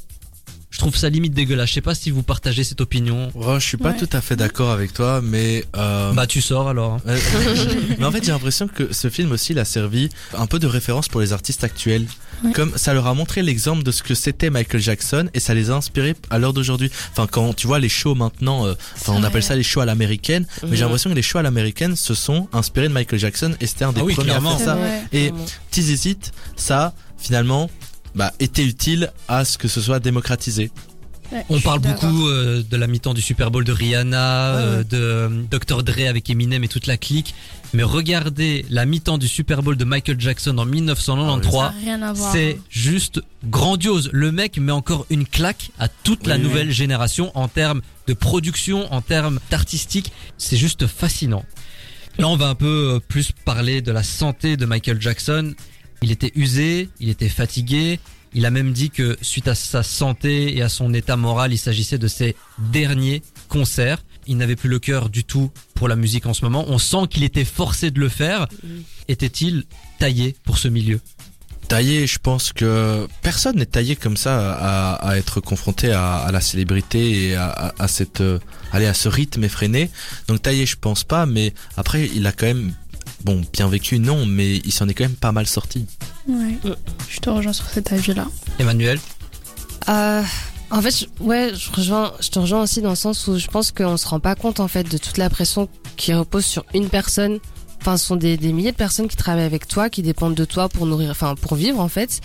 je 0.75 0.79
trouve 0.81 0.97
ça 0.97 1.09
limite 1.09 1.33
dégueulasse 1.35 1.69
je 1.69 1.75
sais 1.75 1.81
pas 1.81 1.95
si 1.95 2.11
vous 2.11 2.25
partagez 2.25 2.65
cette 2.65 2.81
opinion 2.81 3.31
Oh, 3.37 3.55
je 3.61 3.65
suis 3.65 3.77
pas 3.77 3.91
Ouais. 3.93 3.97
tout 3.97 4.09
à 4.13 4.21
fait 4.21 4.35
d'accord 4.35 4.71
avec 4.73 4.93
toi, 4.93 5.21
mais 5.23 5.65
euh, 5.77 6.13
bah 6.13 6.27
tu 6.27 6.41
sors 6.41 6.69
alors 6.69 6.95
hein. 7.07 7.15
mais 7.99 8.05
en 8.05 8.11
fait, 8.11 8.25
j'ai 8.25 8.33
l'impression 8.33 8.67
que 8.67 8.93
ce 8.93 9.09
film 9.09 9.31
aussi 9.33 9.53
il 9.53 9.59
a 9.61 9.65
servi 9.65 10.09
un 10.37 10.47
peu 10.47 10.59
de 10.59 10.67
référence 10.67 11.09
pour 11.09 11.21
les 11.21 11.33
artistes 11.33 11.63
actuels. 11.65 12.07
Ouais. 12.43 12.53
Comme 12.53 12.73
ça 12.77 12.93
leur 12.93 13.07
a 13.07 13.15
montré 13.15 13.43
l'exemple 13.43 13.83
de 13.85 13.93
ce 13.93 14.03
que 14.03 14.15
c'était 14.15 14.51
Michael 14.51 14.81
Jackson 14.83 15.29
et 15.33 15.41
ça 15.41 15.55
les 15.55 15.71
a 15.71 15.75
inspirés 15.75 16.15
à 16.31 16.39
l'heure 16.39 16.53
d'aujourd'hui. 16.53 16.91
Enfin, 17.13 17.27
quand 17.31 17.55
tu 17.55 17.67
vois 17.69 17.79
les 17.79 17.89
shows 17.89 18.15
maintenant, 18.17 18.67
euh, 18.67 18.75
enfin, 18.97 19.13
on 19.17 19.23
appelle 19.23 19.43
ça 19.45 19.55
les 19.55 19.63
shows 19.63 19.81
à 19.81 19.85
l'américaine, 19.87 20.45
mais 20.69 20.77
j'ai 20.77 20.83
l'impression 20.83 21.09
que 21.11 21.15
les 21.15 21.23
shows 21.23 21.39
à 21.39 21.43
l'américaine 21.43 21.95
se 21.95 22.15
sont 22.15 22.49
inspirés 22.53 22.89
de 22.89 22.93
Michael 22.93 23.19
Jackson 23.21 23.55
et 23.61 23.67
c'était 23.69 23.85
un 23.85 23.93
des 23.93 24.01
Ah 24.01 24.05
oui, 24.05 24.15
premiers 24.15 24.31
clairement. 24.31 24.55
à 24.55 24.59
faire 24.59 24.67
ça. 24.67 24.77
Ouais. 24.77 25.03
Et 25.13 25.29
vraiment. 25.29 25.45
Tease 25.71 25.91
Is 25.91 26.09
It, 26.11 26.33
ça, 26.57 26.95
finalement, 27.19 27.71
bah, 28.15 28.33
était 28.39 28.65
utile 28.65 29.13
à 29.29 29.45
ce 29.45 29.59
que 29.59 29.69
ce 29.69 29.81
soit 29.81 30.01
démocratisé. 30.01 30.71
Ouais, 31.33 31.45
On 31.49 31.59
parle 31.61 31.81
beaucoup 31.81 32.29
euh, 32.29 32.63
de 32.69 32.77
la 32.77 32.87
mi-temps 32.87 33.15
du 33.15 33.23
Super 33.23 33.51
Bowl 33.51 33.65
de 33.65 33.73
Rihanna, 33.73 34.57
euh, 34.57 34.85
de 34.85 34.97
euh, 34.97 35.43
Dr. 35.51 35.83
Dre 35.83 36.07
avec 36.09 36.29
Eminem 36.29 36.63
et 36.65 36.69
toute 36.69 36.87
la 36.87 36.97
clique. 36.97 37.35
Mais 37.73 37.83
regardez 37.83 38.65
la 38.71 38.85
mi-temps 38.87 39.19
du 39.19 39.27
Super 39.27 39.63
Bowl 39.63 39.77
de 39.77 39.85
Michael 39.85 40.21
Jackson 40.21 40.57
en 40.59 40.65
1993. 40.65 41.53
Ça 41.53 41.67
a 41.67 41.71
rien 41.71 42.03
à 42.03 42.13
voir. 42.13 42.33
C'est 42.33 42.59
juste 42.71 43.21
grandiose. 43.45 44.11
Le 44.13 44.31
mec 44.31 44.59
met 44.59 44.71
encore 44.71 45.07
une 45.11 45.27
claque 45.27 45.71
à 45.79 45.89
toute 45.89 46.27
la 46.27 46.37
oui. 46.37 46.43
nouvelle 46.43 46.71
génération 46.71 47.33
en 47.35 47.49
termes 47.49 47.81
de 48.07 48.13
production, 48.13 48.93
en 48.93 49.01
termes 49.01 49.41
d'artistique. 49.51 50.13
C'est 50.39 50.57
juste 50.57 50.87
fascinant. 50.87 51.45
Là, 52.19 52.29
on 52.29 52.37
va 52.37 52.49
un 52.49 52.55
peu 52.55 53.01
plus 53.09 53.33
parler 53.45 53.83
de 53.83 53.91
la 53.91 54.05
santé 54.05 54.57
de 54.57 54.67
Michael 54.67 55.01
Jackson. 55.01 55.55
Il 56.05 56.11
était 56.11 56.33
usé, 56.35 56.91
il 57.01 57.09
était 57.09 57.31
fatigué. 57.31 57.99
Il 58.35 58.45
a 58.45 58.51
même 58.51 58.73
dit 58.73 58.91
que 58.91 59.17
suite 59.23 59.49
à 59.49 59.55
sa 59.55 59.83
santé 59.83 60.55
et 60.55 60.61
à 60.61 60.69
son 60.69 60.93
état 60.93 61.17
moral, 61.17 61.55
il 61.55 61.57
s'agissait 61.57 61.97
de 61.97 62.09
ses 62.09 62.37
derniers 62.59 63.23
concerts. 63.49 64.05
Il 64.27 64.37
n'avait 64.37 64.55
plus 64.55 64.69
le 64.69 64.79
cœur 64.79 65.09
du 65.09 65.25
tout 65.25 65.51
pour 65.75 65.89
la 65.89 65.97
musique 65.97 66.27
en 66.27 66.35
ce 66.35 66.45
moment. 66.45 66.67
On 66.69 66.77
sent 66.77 67.07
qu'il 67.09 67.25
était 67.25 67.47
forcé 67.47 67.91
de 67.91 68.01
le 68.01 68.11
faire. 68.11 68.49
Était-il 69.09 69.65
taillé 69.99 70.37
pour 70.45 70.59
ce 70.59 70.69
milieu? 70.69 71.01
Taillé, 71.69 72.07
je 72.07 72.19
pense 72.19 72.53
que 72.53 73.09
personne 73.23 73.57
n'est 73.57 73.65
taillé 73.65 73.97
comme 73.97 74.19
ça 74.19 74.53
à, 74.53 74.95
à 74.97 75.17
être 75.17 75.41
confronté 75.41 75.93
à, 75.93 76.17
à 76.17 76.31
la 76.31 76.43
célébrité 76.43 77.29
et 77.29 77.35
à, 77.35 77.49
à, 77.49 77.83
à 77.85 77.89
cette, 77.89 78.21
euh, 78.21 78.39
aller 78.73 78.85
à 78.85 78.93
ce 78.93 79.09
rythme 79.09 79.43
effréné. 79.45 79.91
Donc 80.29 80.43
taillé, 80.43 80.67
je 80.67 80.77
pense 80.77 81.05
pas, 81.05 81.25
mais 81.25 81.55
après, 81.79 82.11
il 82.15 82.27
a 82.27 82.33
quand 82.33 82.45
même, 82.45 82.75
bon, 83.23 83.43
bien 83.53 83.69
vécu, 83.69 83.99
non, 83.99 84.27
mais 84.27 84.57
il 84.57 84.73
s'en 84.73 84.89
est 84.89 84.95
quand 84.95 85.05
même 85.05 85.15
pas 85.17 85.33
mal 85.33 85.47
sorti. 85.47 85.87
Ouais. 86.29 86.57
Je 87.09 87.21
te 87.21 87.31
rejoins 87.31 87.53
sur 87.53 87.67
cet 87.69 87.93
avis-là. 87.93 88.27
Emmanuel 88.59 88.99
Euh, 89.89 90.23
en 90.71 90.81
fait, 90.83 90.91
je- 91.19 91.23
ouais, 91.25 91.53
je, 91.55 91.71
rejoins, 91.73 92.13
je 92.21 92.29
te 92.31 92.39
rejoins 92.39 92.63
aussi 92.63 92.81
dans 92.81 92.91
le 92.91 92.97
sens 92.97 93.27
où 93.27 93.39
je 93.39 93.47
pense 93.49 93.71
qu'on 93.73 93.97
se 93.97 94.07
rend 94.09 94.21
pas 94.21 94.35
compte 94.35 94.61
en 94.61 94.69
fait 94.69 94.85
de 94.85 94.97
toute 94.99 95.19
la 95.19 95.29
pression 95.31 95.69
qui 95.97 96.15
repose 96.15 96.45
sur 96.45 96.65
une 96.75 96.89
personne. 96.89 97.39
Enfin, 97.83 97.99
ce 97.99 98.07
sont 98.07 98.17
des, 98.17 98.39
des 98.39 98.53
milliers 98.53 98.73
de 98.73 98.77
personnes 98.77 99.09
qui 99.09 99.17
travaillent 99.17 99.45
avec 99.45 99.69
toi, 99.69 99.91
qui 99.91 100.01
dépendent 100.01 100.35
de 100.35 100.45
toi 100.47 100.71
pour 100.71 100.87
nourrir, 100.87 101.11
enfin 101.11 101.35
pour 101.35 101.55
vivre 101.55 101.81
en 101.81 101.89
fait. 101.89 102.21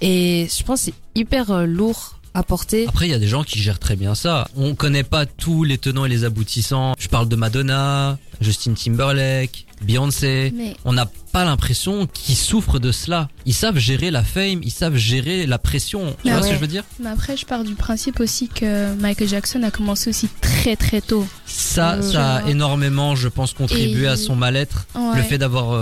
Et 0.00 0.48
je 0.56 0.62
pense 0.62 0.80
que 0.80 0.86
c'est 0.86 0.94
hyper 1.20 1.50
euh, 1.50 1.66
lourd 1.66 2.18
à 2.34 2.42
porter. 2.42 2.86
Après, 2.88 3.06
il 3.06 3.10
y 3.10 3.14
a 3.14 3.18
des 3.18 3.28
gens 3.28 3.44
qui 3.44 3.58
gèrent 3.60 3.78
très 3.78 3.96
bien 3.96 4.14
ça. 4.14 4.48
On 4.56 4.74
connaît 4.74 5.02
pas 5.04 5.26
tous 5.26 5.64
les 5.64 5.78
tenants 5.78 6.04
et 6.04 6.08
les 6.08 6.24
aboutissants. 6.24 6.94
Je 6.98 7.08
parle 7.08 7.28
de 7.28 7.36
Madonna, 7.36 8.18
Justin 8.40 8.72
Timberlake, 8.74 9.66
Beyoncé. 9.82 10.52
Mais 10.56 10.76
On 10.84 10.92
n'a 10.92 11.06
pas 11.32 11.44
l'impression 11.44 12.06
qu'ils 12.06 12.36
souffrent 12.36 12.78
de 12.78 12.92
cela. 12.92 13.28
Ils 13.46 13.54
savent 13.54 13.78
gérer 13.78 14.10
la 14.10 14.22
fame, 14.22 14.60
ils 14.62 14.70
savent 14.70 14.96
gérer 14.96 15.46
la 15.46 15.58
pression. 15.58 16.14
Tu 16.22 16.30
Ah 16.30 16.36
vois 16.38 16.42
ce 16.42 16.48
que 16.48 16.54
je 16.54 16.60
veux 16.60 16.66
dire? 16.66 16.84
Mais 17.00 17.10
après, 17.10 17.36
je 17.36 17.44
pars 17.46 17.64
du 17.64 17.74
principe 17.74 18.20
aussi 18.20 18.48
que 18.48 18.94
Michael 18.94 19.28
Jackson 19.28 19.62
a 19.62 19.70
commencé 19.70 20.08
aussi 20.10 20.28
très 20.40 20.76
très 20.76 21.00
tôt. 21.00 21.26
Ça, 21.46 21.94
Euh, 21.94 22.02
ça 22.02 22.34
a 22.36 22.40
vois. 22.42 22.50
énormément, 22.50 23.14
je 23.16 23.28
pense, 23.28 23.52
contribué 23.52 24.04
Et- 24.04 24.08
à 24.08 24.16
son 24.16 24.36
mal-être. 24.36 24.86
Ouais. 24.94 25.16
Le 25.16 25.22
fait 25.22 25.38
d'avoir 25.38 25.72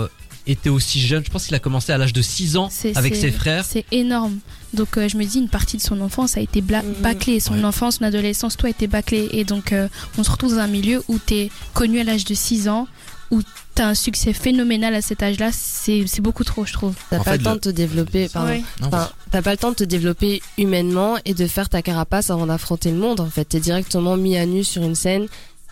été 0.51 0.69
aussi 0.69 0.99
jeune. 1.01 1.23
Je 1.25 1.29
pense 1.31 1.45
qu'il 1.45 1.55
a 1.55 1.59
commencé 1.59 1.91
à 1.91 1.97
l'âge 1.97 2.13
de 2.13 2.21
6 2.21 2.57
ans 2.57 2.69
avec 2.95 3.15
ses 3.15 3.31
frères. 3.31 3.65
C'est 3.65 3.85
énorme. 3.91 4.37
Donc 4.73 4.97
euh, 4.97 5.09
je 5.09 5.17
me 5.17 5.25
dis, 5.25 5.39
une 5.39 5.49
partie 5.49 5.77
de 5.77 5.81
son 5.81 5.99
enfance 6.01 6.37
a 6.37 6.41
été 6.41 6.61
bla- 6.61 6.81
Mhm. 6.83 6.93
bâclée. 7.01 7.39
Son 7.39 7.55
Ouais. 7.55 7.65
enfance, 7.65 7.97
son 7.97 8.03
adolescence, 8.05 8.55
tout 8.57 8.65
a 8.67 8.69
été 8.69 8.87
bâclé. 8.87 9.27
Et 9.33 9.43
donc 9.43 9.73
euh, 9.73 9.87
on 10.17 10.23
se 10.23 10.31
retrouve 10.31 10.51
dans 10.55 10.59
un 10.61 10.67
milieu 10.67 11.03
où 11.07 11.17
tu 11.19 11.33
es 11.35 11.51
connu 11.73 11.99
à 11.99 12.03
l'âge 12.03 12.23
de 12.25 12.33
6 12.33 12.69
ans, 12.69 12.87
où 13.31 13.41
tu 13.75 13.81
as 13.81 13.87
un 13.87 13.95
succès 13.95 14.31
phénoménal 14.33 14.93
à 14.95 15.01
cet 15.01 15.23
âge-là. 15.23 15.49
C'est 15.53 16.05
beaucoup 16.21 16.43
trop, 16.43 16.65
je 16.65 16.73
trouve. 16.73 16.93
T'as 17.09 17.17
pas 17.17 17.23
fait, 17.31 17.37
le 17.37 17.43
temps 17.43 17.53
de 17.55 17.59
te 17.59 17.69
développer, 17.69 18.27
pardon. 18.29 18.49
Ouais. 18.49 18.63
Non, 18.81 18.87
Enfin, 18.87 19.09
t'as 19.31 19.41
pas 19.41 19.51
le 19.51 19.57
temps 19.57 19.71
de 19.71 19.75
te 19.75 19.83
développer 19.85 20.41
humainement 20.57 21.15
et 21.25 21.33
de 21.33 21.47
faire 21.47 21.67
ta 21.69 21.81
carapace 21.81 22.29
avant 22.29 22.47
d'affronter 22.47 22.91
le 22.91 22.97
monde. 22.97 23.19
En 23.19 23.29
fait, 23.29 23.45
t'es 23.45 23.59
directement 23.59 24.15
mis 24.17 24.37
à 24.37 24.45
nu 24.45 24.63
sur 24.63 24.83
une 24.83 24.95
scène 24.95 25.27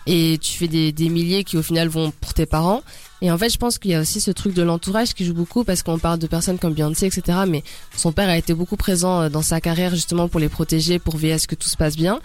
et 0.06 0.38
tu 0.40 0.52
fais 0.56 0.68
des, 0.68 0.92
des 0.92 1.08
milliers 1.10 1.44
qui 1.44 1.56
au 1.58 1.62
final 1.62 1.88
vont 1.88 2.10
pour 2.20 2.32
tes 2.34 2.46
parents. 2.46 2.82
Et 3.22 3.30
en 3.30 3.36
fait, 3.38 3.50
je 3.50 3.58
pense 3.58 3.78
qu'il 3.78 3.90
y 3.90 3.94
a 3.94 4.00
aussi 4.00 4.20
ce 4.20 4.30
truc 4.30 4.54
de 4.54 4.62
l'entourage 4.62 5.12
qui 5.14 5.24
joue 5.24 5.34
beaucoup 5.34 5.62
parce 5.64 5.82
qu'on 5.82 5.98
parle 5.98 6.18
de 6.18 6.26
personnes 6.26 6.58
comme 6.58 6.72
Beyoncé, 6.74 7.06
etc. 7.06 7.38
Mais 7.46 7.62
son 7.96 8.12
père 8.12 8.28
a 8.28 8.36
été 8.36 8.54
beaucoup 8.54 8.76
présent 8.76 9.22
euh, 9.22 9.28
dans 9.28 9.42
sa 9.42 9.60
carrière 9.60 9.94
justement 9.94 10.28
pour 10.28 10.40
les 10.40 10.48
protéger, 10.48 10.98
pour 10.98 11.16
veiller 11.16 11.34
à 11.34 11.38
ce 11.38 11.46
que 11.46 11.54
tout 11.54 11.68
se 11.68 11.76
passe 11.76 11.96
bien. 11.96 12.20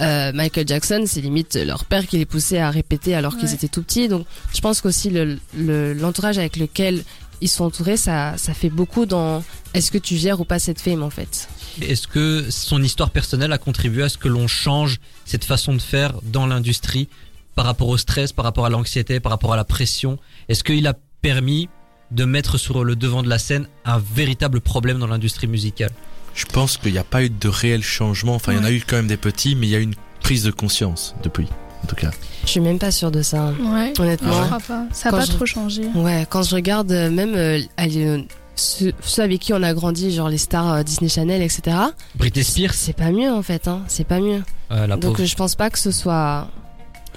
Euh, 0.00 0.30
Michael 0.34 0.68
Jackson, 0.68 1.04
c'est 1.06 1.20
limite 1.22 1.54
leur 1.56 1.84
père 1.86 2.06
qui 2.06 2.18
les 2.18 2.26
poussait 2.26 2.58
à 2.58 2.70
répéter 2.70 3.14
alors 3.14 3.36
qu'ils 3.38 3.54
étaient 3.54 3.66
tout 3.68 3.82
petits. 3.82 4.08
Donc, 4.08 4.26
je 4.54 4.60
pense 4.60 4.80
qu'aussi 4.82 5.08
le, 5.10 5.38
le- 5.56 5.94
l'entourage 5.94 6.36
avec 6.38 6.58
lequel 6.58 7.02
ils 7.40 7.48
sont 7.48 7.64
entourés, 7.64 7.96
ça, 7.96 8.34
ça 8.36 8.52
fait 8.54 8.68
beaucoup 8.70 9.04
dans 9.06 9.42
est-ce 9.74 9.90
que 9.90 9.98
tu 9.98 10.16
gères 10.16 10.40
ou 10.40 10.44
pas 10.44 10.58
cette 10.58 10.80
fame 10.80 11.02
en 11.02 11.10
fait? 11.10 11.48
Est-ce 11.82 12.06
que 12.08 12.46
son 12.50 12.82
histoire 12.82 13.10
personnelle 13.10 13.52
a 13.52 13.58
contribué 13.58 14.02
à 14.04 14.08
ce 14.08 14.16
que 14.18 14.28
l'on 14.28 14.48
change 14.48 14.98
cette 15.24 15.44
façon 15.44 15.74
de 15.74 15.80
faire 15.82 16.14
dans 16.22 16.46
l'industrie? 16.46 17.08
Par 17.56 17.64
rapport 17.64 17.88
au 17.88 17.96
stress, 17.96 18.32
par 18.32 18.44
rapport 18.44 18.66
à 18.66 18.70
l'anxiété, 18.70 19.18
par 19.18 19.32
rapport 19.32 19.52
à 19.52 19.56
la 19.56 19.64
pression 19.64 20.18
Est-ce 20.48 20.62
qu'il 20.62 20.86
a 20.86 20.94
permis 21.22 21.68
de 22.12 22.24
mettre 22.24 22.56
sur 22.58 22.84
le 22.84 22.94
devant 22.94 23.24
de 23.24 23.28
la 23.28 23.38
scène 23.38 23.66
un 23.84 23.98
véritable 23.98 24.60
problème 24.60 24.98
dans 25.00 25.08
l'industrie 25.08 25.48
musicale? 25.48 25.90
Je 26.34 26.44
pense 26.44 26.76
qu'il 26.76 26.92
n'y 26.92 26.98
a 26.98 27.04
pas 27.04 27.24
eu 27.24 27.30
de 27.30 27.48
réel 27.48 27.82
changement. 27.82 28.34
Enfin, 28.34 28.52
il 28.52 28.58
y 28.58 28.60
en 28.60 28.64
a 28.64 28.70
eu 28.70 28.84
quand 28.86 28.96
même 28.96 29.06
des 29.08 29.16
petits, 29.16 29.56
mais 29.56 29.66
il 29.66 29.70
y 29.70 29.74
a 29.74 29.78
eu 29.78 29.82
une 29.84 29.94
prise 30.20 30.44
de 30.44 30.50
conscience 30.50 31.14
depuis, 31.24 31.48
en 31.82 31.86
tout 31.86 31.96
cas. 31.96 32.10
Je 32.44 32.50
suis 32.50 32.60
même 32.60 32.78
pas 32.78 32.90
sûre 32.90 33.10
de 33.10 33.22
ça. 33.22 33.52
Ouais. 33.58 33.92
Honnêtement. 33.98 34.42
Je 34.42 34.46
crois 34.46 34.58
pas. 34.60 34.84
Ça 34.92 35.08
a 35.08 35.12
Quand 35.12 35.18
pas 35.18 35.24
je- 35.24 35.32
trop 35.32 35.46
changé. 35.46 35.86
Ouais, 35.94 36.26
quand 36.28 36.42
je 36.42 36.54
regarde 36.54 36.92
euh, 36.92 37.10
même 37.10 37.34
euh, 37.34 37.60
euh, 37.80 38.22
ceux, 38.54 38.92
ceux 39.00 39.22
avec 39.22 39.40
qui 39.40 39.54
on 39.54 39.62
a 39.62 39.72
grandi, 39.72 40.12
genre 40.14 40.28
les 40.28 40.36
stars 40.38 40.70
euh, 40.74 40.82
Disney 40.82 41.08
Channel, 41.08 41.40
etc. 41.40 41.74
Britney 42.16 42.44
Spears, 42.44 42.74
C'est 42.74 42.92
pas 42.96 43.10
mieux 43.10 43.32
en 43.32 43.42
fait, 43.42 43.66
hein. 43.66 43.82
C'est 43.88 44.06
pas 44.06 44.20
mieux. 44.20 44.42
euh, 44.72 44.86
la 44.86 44.96
Donc 44.96 45.16
pauvre. 45.16 45.24
je 45.24 45.36
pense 45.36 45.54
pas 45.54 45.70
que 45.70 45.78
ce 45.78 45.90
soit. 45.90 46.48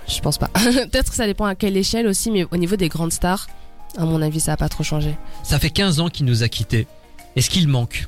Je 0.10 0.20
pense 0.22 0.38
pas. 0.38 0.48
Peut-être 0.54 1.10
que 1.12 1.16
ça 1.16 1.26
dépend 1.28 1.46
à 1.46 1.56
quelle 1.56 1.78
échelle 1.78 2.08
aussi, 2.08 2.32
mais 2.32 2.46
au 2.52 2.58
niveau 2.58 2.76
des 2.76 2.90
grandes 2.90 3.14
stars, 3.14 3.48
à 3.98 4.06
mon 4.06 4.22
avis, 4.22 4.40
ça 4.40 4.54
a 4.54 4.58
pas 4.58 4.70
trop 4.70 4.84
changé. 4.84 5.16
Ça 5.44 5.60
fait 5.60 5.70
15 5.70 6.00
ans 6.00 6.10
qu'il 6.10 6.26
nous 6.26 6.44
a 6.44 6.50
quittés. 6.50 6.88
Est-ce 7.36 7.50
qu'il 7.50 7.68
manque? 7.68 8.08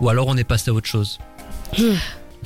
Ou 0.00 0.08
alors 0.08 0.26
on 0.28 0.36
est 0.36 0.44
passé 0.44 0.70
à 0.70 0.74
autre 0.74 0.86
chose? 0.88 1.18
Hmm. 1.78 1.94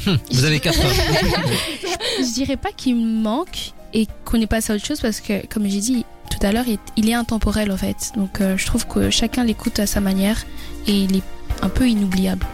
Hum, 0.06 0.18
Vous 0.30 0.44
avez 0.44 0.60
4 0.60 0.78
heures. 0.78 0.92
Je 2.18 2.34
dirais 2.34 2.56
pas 2.56 2.70
qu'il 2.70 2.96
manque 2.96 3.72
et 3.94 4.06
qu'on 4.24 4.40
est 4.40 4.46
passé 4.46 4.72
à 4.72 4.76
autre 4.76 4.84
chose 4.84 5.00
parce 5.00 5.20
que, 5.20 5.46
comme 5.46 5.66
j'ai 5.68 5.80
dit 5.80 6.04
tout 6.30 6.38
à 6.46 6.52
l'heure, 6.52 6.66
il, 6.68 6.78
il 6.96 7.08
est 7.08 7.14
intemporel 7.14 7.72
en 7.72 7.76
fait. 7.76 8.12
Donc 8.16 8.40
euh, 8.40 8.56
je 8.58 8.66
trouve 8.66 8.86
que 8.86 9.10
chacun 9.10 9.44
l'écoute 9.44 9.78
à 9.78 9.86
sa 9.86 10.00
manière 10.00 10.44
et 10.86 10.92
il 10.92 11.16
est 11.16 11.22
un 11.62 11.68
peu 11.68 11.88
inoubliable. 11.88 12.44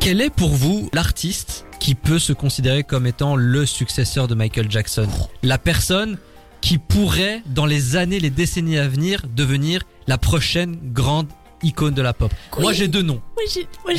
Quel 0.00 0.20
est 0.20 0.30
pour 0.30 0.50
vous 0.50 0.88
l'artiste 0.92 1.64
qui 1.84 1.94
peut 1.94 2.18
se 2.18 2.32
considérer 2.32 2.82
comme 2.82 3.06
étant 3.06 3.36
le 3.36 3.66
successeur 3.66 4.26
de 4.26 4.34
Michael 4.34 4.70
Jackson 4.70 5.06
La 5.42 5.58
personne 5.58 6.16
qui 6.62 6.78
pourrait, 6.78 7.42
dans 7.44 7.66
les 7.66 7.94
années, 7.96 8.18
les 8.20 8.30
décennies 8.30 8.78
à 8.78 8.88
venir, 8.88 9.20
devenir 9.36 9.82
la 10.06 10.16
prochaine 10.16 10.78
grande 10.94 11.26
icône 11.62 11.92
de 11.92 12.00
la 12.00 12.14
pop. 12.14 12.32
Moi 12.58 12.72
j'ai 12.72 12.88
deux 12.88 13.02
noms. 13.02 13.20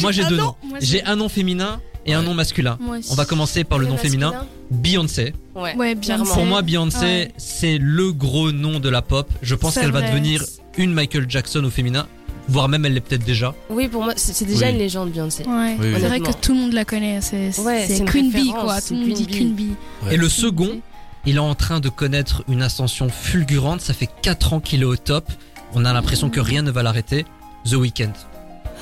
Moi 0.02 0.12
j'ai 0.12 0.26
deux 0.26 0.36
noms. 0.38 0.56
J'ai 0.82 1.04
un 1.04 1.16
nom 1.16 1.30
féminin 1.30 1.80
et 2.08 2.16
un 2.16 2.24
nom 2.24 2.34
masculin. 2.34 2.80
On 3.12 3.14
va 3.14 3.26
commencer 3.26 3.64
par 3.64 3.78
le 3.78 3.86
nom 3.86 3.98
féminin. 3.98 4.34
Beyoncé. 4.72 5.36
Ouais, 5.54 5.76
Ouais, 5.76 5.96
clairement. 5.96 6.24
Beyoncé. 6.24 6.34
Pour 6.40 6.46
moi, 6.48 6.62
Beyoncé, 6.64 7.06
Ouais. 7.06 7.32
c'est 7.38 7.78
le 7.78 8.12
gros 8.12 8.52
nom 8.52 8.80
de 8.80 8.90
la 8.90 9.04
pop. 9.04 9.30
Je 9.44 9.54
pense 9.54 9.76
qu'elle 9.76 9.92
va 9.92 10.02
devenir 10.02 10.44
une 10.80 10.92
Michael 10.92 11.28
Jackson 11.30 11.64
au 11.64 11.70
féminin, 11.70 12.08
voire 12.48 12.68
même 12.70 12.86
elle 12.86 12.94
l'est 12.94 13.02
peut-être 13.02 13.26
déjà. 13.26 13.54
Oui, 13.70 13.88
pour 13.88 14.04
moi, 14.04 14.14
c'est 14.16 14.46
déjà 14.46 14.68
Oui. 14.68 14.74
une 14.74 14.78
légende, 14.80 15.12
Beyoncé. 15.12 15.44
Ouais. 15.44 15.76
Oui, 15.80 15.88
oui. 15.94 15.98
C'est 16.00 16.08
vrai 16.08 16.20
que 16.20 16.32
tout 16.32 16.54
le 16.54 16.60
monde 16.60 16.74
la 16.74 16.86
connaît. 16.86 17.20
C'est 17.22 17.58
Ouais, 17.60 17.88
Queen 18.06 18.32
Bee 18.32 18.52
quoi. 18.52 18.80
c'est 18.82 18.90
Tout 18.90 19.00
le 19.02 19.08
monde 19.08 19.16
dit 19.16 19.28
Queen 19.28 19.54
Bee. 19.54 19.76
Ouais. 20.06 20.14
Et 20.16 20.18
le 20.18 20.30
second, 20.30 20.80
il 21.26 21.36
est 21.38 21.40
en 21.40 21.56
train 21.56 21.80
de 21.80 21.90
connaître 21.90 22.44
une 22.48 22.62
ascension 22.62 23.10
fulgurante. 23.10 23.82
Ça 23.82 23.94
fait 23.94 24.10
4 24.22 24.54
ans 24.54 24.60
qu'il 24.60 24.82
est 24.82 24.86
au 24.86 24.96
top. 24.96 25.26
On 25.74 25.86
a 25.86 25.94
l'impression 25.94 26.30
que 26.30 26.40
rien 26.40 26.62
ne 26.62 26.72
va 26.72 26.84
l'arrêter. 26.84 27.26
The 27.70 27.74
Weeknd. 27.74 28.12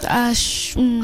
Ah. 0.08 0.32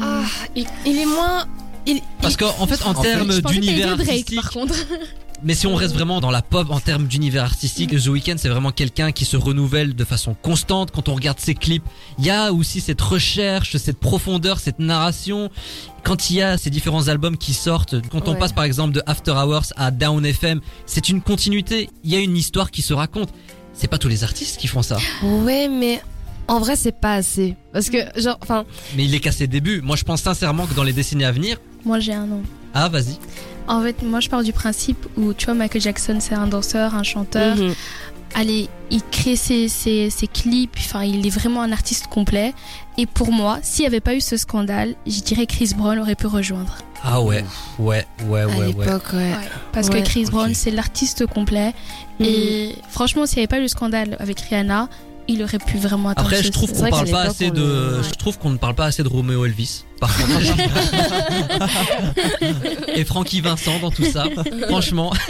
Ah, 0.02 0.22
il, 0.54 0.66
il 0.84 0.98
est 0.98 1.06
moins. 1.06 1.46
Il, 1.86 2.00
Parce 2.20 2.36
qu'en 2.36 2.54
en 2.58 2.66
fait, 2.66 2.84
en, 2.84 2.92
termes 2.94 3.40
d'univers 3.40 3.96
Drake 3.96 4.08
artistique, 4.08 4.34
par 4.36 4.50
contre. 4.50 4.74
mais 5.42 5.54
si 5.54 5.66
on 5.66 5.74
reste 5.74 5.94
vraiment 5.94 6.20
dans 6.20 6.30
la 6.30 6.42
pop 6.42 6.70
en 6.70 6.80
termes 6.80 7.06
d'univers 7.06 7.44
artistique, 7.44 7.90
The 7.90 8.06
Weeknd 8.08 8.34
c'est 8.36 8.48
vraiment 8.48 8.70
quelqu'un 8.72 9.12
qui 9.12 9.24
se 9.24 9.36
renouvelle 9.36 9.94
de 9.94 10.04
façon 10.04 10.34
constante. 10.34 10.90
Quand 10.90 11.08
on 11.08 11.14
regarde 11.14 11.38
ses 11.40 11.54
clips, 11.54 11.84
il 12.18 12.24
y 12.26 12.30
a 12.30 12.52
aussi 12.52 12.80
cette 12.80 13.00
recherche, 13.00 13.76
cette 13.76 13.98
profondeur, 13.98 14.58
cette 14.60 14.78
narration. 14.78 15.50
Quand 16.04 16.30
il 16.30 16.36
y 16.36 16.42
a 16.42 16.58
ces 16.58 16.70
différents 16.70 17.08
albums 17.08 17.36
qui 17.36 17.52
sortent, 17.54 17.94
quand 18.10 18.28
on 18.28 18.32
Ouais. 18.32 18.38
passe 18.38 18.52
par 18.52 18.64
exemple 18.64 18.92
de 18.92 19.02
After 19.06 19.32
Hours 19.32 19.72
à 19.76 19.90
Down 19.90 20.24
FM, 20.24 20.60
c'est 20.86 21.08
une 21.08 21.20
continuité. 21.22 21.90
Il 22.04 22.10
y 22.10 22.16
a 22.16 22.20
une 22.20 22.36
histoire 22.36 22.70
qui 22.70 22.82
se 22.82 22.92
raconte. 22.94 23.30
C'est 23.72 23.88
pas 23.88 23.98
tous 23.98 24.08
les 24.08 24.24
artistes 24.24 24.58
qui 24.58 24.66
font 24.66 24.82
ça. 24.82 24.98
Ouais, 25.22 25.68
mais 25.68 26.02
en 26.48 26.58
vrai, 26.58 26.76
c'est 26.76 26.92
pas 27.00 27.14
assez. 27.14 27.54
Parce 27.72 27.88
que, 27.88 27.98
genre, 28.20 28.36
enfin, 28.42 28.64
Mais 28.96 29.04
il 29.04 29.14
est 29.14 29.20
qu'à 29.20 29.32
ses 29.32 29.46
débuts. 29.46 29.80
Moi, 29.82 29.96
je 29.96 30.04
pense 30.04 30.20
sincèrement 30.22 30.66
que 30.66 30.74
dans 30.74 30.82
les 30.82 30.92
décennies 30.92 31.24
à 31.24 31.32
venir, 31.32 31.58
Moi 31.84 31.98
j'ai 32.00 32.12
un 32.12 32.26
nom. 32.26 32.42
Ah, 32.74 32.88
vas-y. 32.88 33.18
En 33.68 33.82
fait, 33.82 34.02
moi 34.02 34.20
je 34.20 34.28
pars 34.28 34.42
du 34.42 34.52
principe 34.52 35.06
où 35.16 35.32
tu 35.32 35.44
vois 35.46 35.54
Michael 35.54 35.80
Jackson 35.82 36.16
c'est 36.20 36.34
un 36.34 36.46
danseur, 36.46 36.94
un 36.94 37.02
chanteur. 37.02 37.56
mhm. 37.56 37.74
Allez, 38.36 38.68
il 38.92 39.02
crée 39.10 39.34
ses, 39.34 39.66
ses, 39.68 40.08
ses 40.08 40.28
clips, 40.28 40.76
enfin 40.78 41.02
il 41.02 41.26
est 41.26 41.30
vraiment 41.30 41.62
un 41.62 41.72
artiste 41.72 42.06
complet. 42.06 42.54
Et 42.96 43.06
pour 43.06 43.32
moi, 43.32 43.58
s'il 43.62 43.82
n'y 43.82 43.88
avait 43.88 43.98
pas 44.00 44.14
eu 44.14 44.20
ce 44.20 44.36
scandale, 44.36 44.94
je 45.04 45.18
dirais 45.20 45.46
Chris 45.46 45.72
Brown 45.76 45.98
aurait 45.98 46.14
pu 46.14 46.28
rejoindre. 46.28 46.76
Ah 47.02 47.20
ouais, 47.22 47.44
ouais, 47.80 48.06
ouais, 48.28 48.40
à 48.42 48.46
ouais, 48.46 48.54
ouais. 48.56 48.66
l'époque, 48.68 49.12
ouais. 49.14 49.32
Parce 49.72 49.88
Ouais. 49.88 50.02
que 50.02 50.06
Chris. 50.06 50.26
Brown 50.30 50.54
c'est 50.54 50.70
l'artiste 50.70 51.26
complet. 51.26 51.72
Mhm. 52.20 52.26
Et 52.26 52.76
franchement, 52.88 53.26
s'il 53.26 53.36
n'y 53.38 53.40
avait 53.42 53.48
pas 53.48 53.58
eu 53.58 53.62
le 53.62 53.68
scandale 53.68 54.16
avec 54.20 54.38
Rihanna, 54.40 54.88
il 55.26 55.42
aurait 55.42 55.58
pu 55.58 55.78
vraiment 55.78 56.10
atteindre 56.10 56.28
Après, 56.28 56.42
je 56.42 56.50
trouve 56.50 56.72
qu'on 56.72 56.88
parle 56.88 57.10
pas 57.10 57.22
assez 57.22 57.50
de, 57.50 58.00
je 58.02 58.10
trouve 58.16 58.38
qu'on 58.38 58.50
ne 58.50 58.58
parle 58.58 58.74
pas 58.76 58.86
assez 58.86 59.02
de 59.02 59.08
Romeo 59.08 59.44
Elvis. 59.44 59.84
Par 60.00 60.16
contre. 60.16 60.40
Et 62.96 63.04
Frankie 63.04 63.40
Vincent 63.40 63.78
dans 63.78 63.90
tout 63.90 64.04
ça. 64.04 64.24
Franchement. 64.68 65.12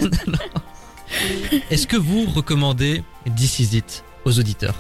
Est-ce 1.71 1.87
que 1.87 1.97
vous 1.97 2.27
recommandez 2.27 3.03
This 3.37 3.59
Is 3.59 3.77
It 3.77 4.05
aux 4.25 4.39
auditeurs? 4.39 4.75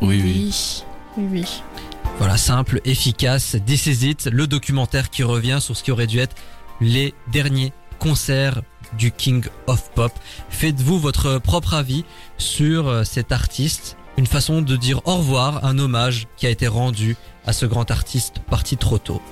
Oui, 0.00 0.20
oui. 0.22 0.34
Oui, 0.36 0.82
oui, 1.16 1.26
oui. 1.32 1.62
Voilà, 2.18 2.36
simple, 2.36 2.80
efficace. 2.84 3.56
This 3.64 3.86
Is 3.86 4.08
It, 4.08 4.26
le 4.26 4.46
documentaire 4.46 5.10
qui 5.10 5.22
revient 5.22 5.58
sur 5.60 5.76
ce 5.76 5.84
qui 5.84 5.92
aurait 5.92 6.08
dû 6.08 6.18
être 6.18 6.34
les 6.80 7.14
derniers 7.30 7.72
concerts 7.98 8.62
du 8.96 9.12
King 9.12 9.44
of 9.66 9.90
Pop. 9.94 10.12
Faites-vous 10.50 10.98
votre 10.98 11.38
propre 11.38 11.74
avis 11.74 12.04
sur 12.38 12.88
euh, 12.88 13.04
cet 13.04 13.32
artiste. 13.32 13.96
Une 14.18 14.26
façon 14.26 14.62
de 14.62 14.74
dire 14.74 15.00
au 15.04 15.18
revoir, 15.18 15.64
un 15.64 15.78
hommage 15.78 16.26
qui 16.36 16.48
a 16.48 16.50
été 16.50 16.66
rendu 16.66 17.16
à 17.46 17.52
ce 17.52 17.66
grand 17.66 17.88
artiste 17.92 18.40
parti 18.50 18.76
trop 18.76 18.98
tôt. 18.98 19.22